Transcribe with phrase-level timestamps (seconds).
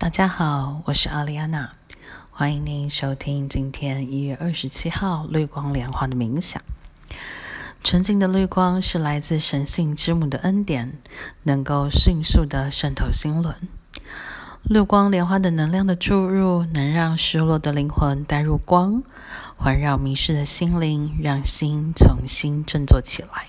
[0.00, 1.72] 大家好，我是阿丽安娜，
[2.30, 6.62] 欢迎您收听今天一月二十七号绿光莲花的冥想。
[7.84, 10.96] 纯净的绿光是来自神性之母的恩典，
[11.42, 13.54] 能够迅速的渗透心轮。
[14.62, 19.02] 绿光莲花的能量的注入，能让失落的灵魂带入光，
[19.58, 23.48] 环绕迷失的心灵，让心重新振作起来。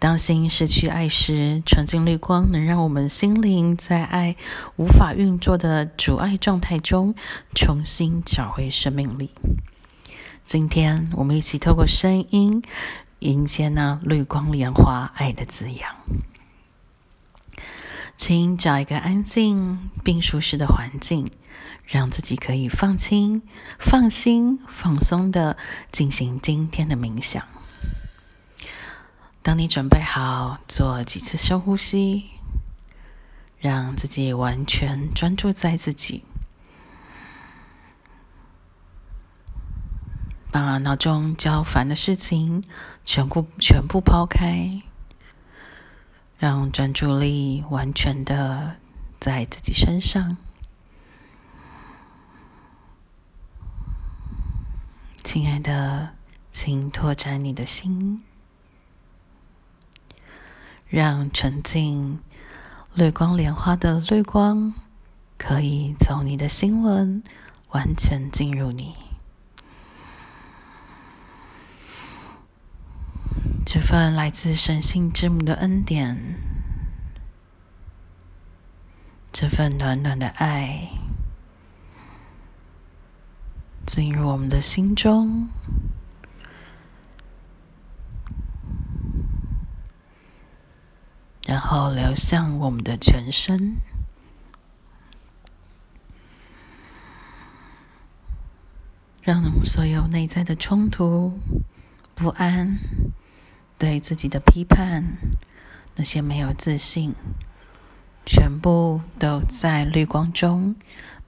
[0.00, 4.34] 当心失去爱时，纯净绿光能让我们心灵在爱
[4.76, 7.14] 无法运作的阻碍状态中，
[7.54, 9.30] 重新找回生命力。
[10.46, 12.62] 今天，我们一起透过声音，
[13.18, 15.94] 迎接那绿光莲花爱的滋养。
[18.16, 21.30] 请找一个安静并舒适的环境，
[21.84, 23.42] 让自己可以放轻、
[23.78, 25.58] 放心、放松的
[25.92, 27.44] 进行今天的冥想。
[29.42, 32.30] 当你准备好，做几次深呼吸，
[33.58, 36.22] 让自己完全专注在自己，
[40.52, 42.62] 把脑中较烦的事情
[43.02, 44.82] 全部全部抛开，
[46.38, 48.76] 让专注力完全的
[49.18, 50.36] 在自己身上。
[55.24, 56.10] 亲爱的，
[56.52, 58.22] 请拓展你的心。
[60.90, 62.18] 让纯净
[62.94, 64.74] 绿光莲花的绿光，
[65.38, 67.22] 可以从你的心轮
[67.68, 68.96] 完全进入你。
[73.64, 76.34] 这份来自神性之母的恩典，
[79.32, 80.90] 这份暖暖的爱，
[83.86, 85.48] 进入我们的心中。
[91.62, 93.76] 然后流向我们的全身，
[99.22, 101.38] 让所有内在的冲突、
[102.14, 102.78] 不安、
[103.76, 105.18] 对自己的批判、
[105.96, 107.14] 那些没有自信，
[108.24, 110.74] 全部都在绿光中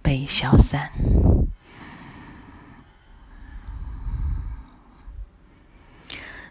[0.00, 0.90] 被消散。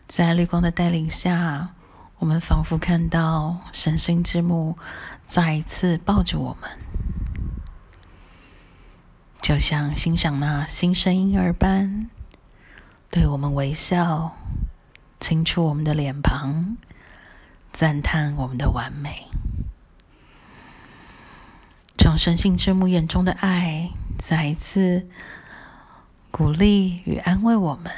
[0.07, 1.73] 在绿光的带领下。
[2.21, 4.77] 我们仿佛看到神性之母
[5.25, 6.69] 再一次抱着我们，
[9.41, 12.11] 就像欣赏那新生婴儿般，
[13.09, 14.37] 对我们微笑，
[15.19, 16.77] 轻触我们的脸庞，
[17.73, 19.25] 赞叹我们的完美。
[21.97, 23.89] 从神性之母眼中的爱，
[24.19, 25.09] 再一次
[26.29, 27.91] 鼓励与安慰我们。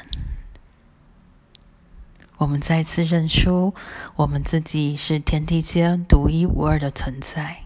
[2.43, 3.73] 我们再次认出，
[4.17, 7.63] 我们自己是天地间独一无二的存在。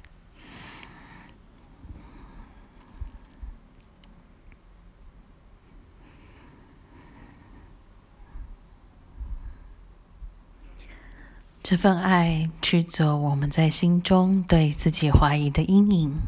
[11.63, 16.19] 这份爱驱走我们在心中对自己怀疑的阴影，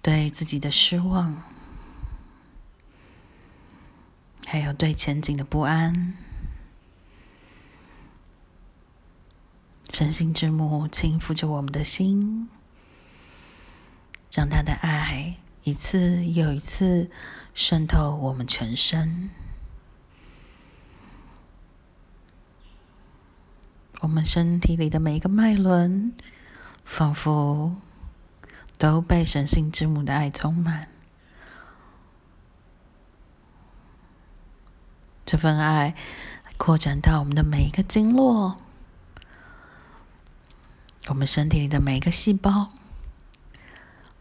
[0.00, 1.42] 对自己的失望，
[4.46, 6.14] 还有对前景的不安。
[9.92, 12.48] 神性之母轻抚着我们的心，
[14.30, 17.10] 让他的爱一次又一次
[17.54, 19.30] 渗透我们全身。
[24.00, 26.12] 我们身体里的每一个脉轮，
[26.84, 27.74] 仿佛
[28.76, 30.88] 都被神性之母的爱充满。
[35.26, 35.96] 这份爱
[36.56, 38.58] 扩展到我们的每一个经络。
[41.08, 42.70] 我们身体里的每一个细胞，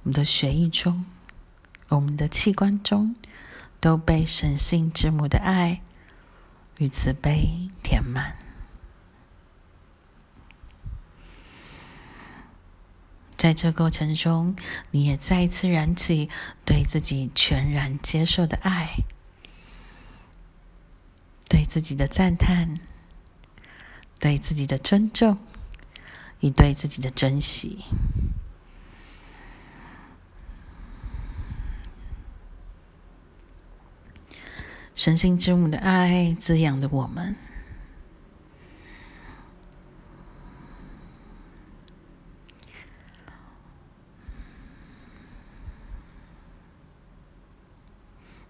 [0.03, 1.05] 我们的血液中，
[1.89, 3.13] 我们的器官中，
[3.81, 5.81] 都被神性之母的爱
[6.77, 8.37] 与慈悲填满。
[13.35, 14.55] 在这过程中，
[14.91, 16.29] 你也再一次燃起
[16.63, 19.03] 对自己全然接受的爱，
[21.49, 22.79] 对自己的赞叹，
[24.19, 25.37] 对自己的尊重。
[26.39, 27.85] 以对自己的珍惜，
[34.95, 37.35] 神性之母的爱滋养着我们，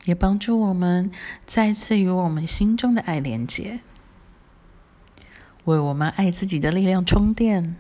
[0.06, 1.12] 也帮助我们
[1.46, 3.82] 再次与我们心中的爱连接。
[5.68, 7.76] 为我们爱自己的力量充电。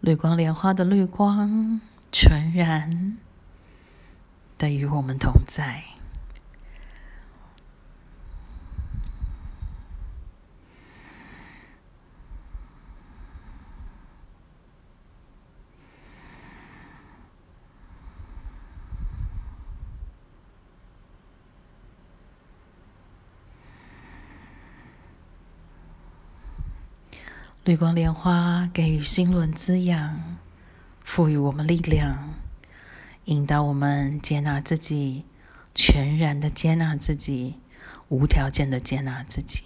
[0.00, 1.80] 绿光莲花的绿光
[2.12, 3.18] 全然
[4.56, 5.99] 的与我们同在。
[27.62, 30.38] 绿光莲花给予心轮滋养，
[31.04, 32.32] 赋予我们力量，
[33.26, 35.26] 引导我们接纳自己，
[35.74, 37.60] 全然的接纳自己，
[38.08, 39.64] 无条件的接纳自己。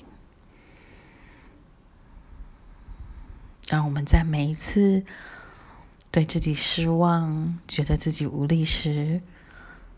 [3.68, 5.04] 让我们在每一次
[6.10, 9.22] 对自己失望、觉得自己无力时，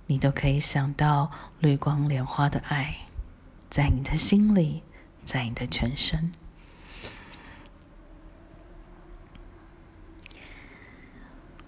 [0.07, 2.99] 你都可以想到绿光莲花的爱，
[3.71, 4.83] 在你的心里，
[5.25, 6.31] 在你的全身。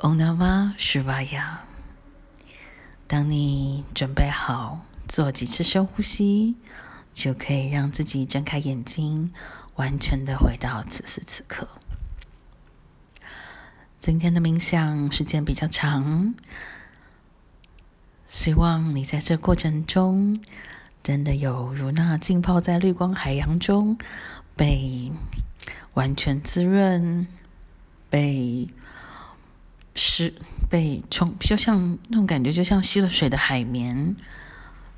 [0.00, 1.58] Om Namah Shivaya。
[3.08, 6.54] 当你准备好做几次深呼吸，
[7.12, 9.32] 就可以让自己睁开眼睛，
[9.74, 11.66] 完全的回到此时此刻。
[13.98, 16.32] 今天的冥想时间比较长，
[18.28, 20.38] 希望你在这过程中
[21.02, 23.98] 真的有如那浸泡在绿光海洋中，
[24.54, 25.10] 被
[25.94, 27.26] 完全滋润，
[28.08, 28.68] 被。
[29.98, 30.32] 是
[30.70, 34.14] 被冲，就像那种感觉，就像吸了水的海绵，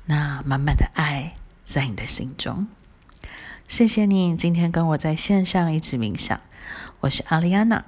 [0.05, 1.33] 那满满的爱
[1.63, 2.67] 在你的心中。
[3.67, 6.39] 谢谢你今天跟我在线上一起冥想，
[6.99, 7.83] 我是阿丽安娜，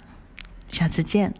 [0.72, 1.36] 下次见。